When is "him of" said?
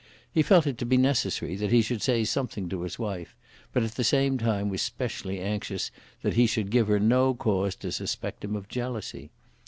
8.43-8.67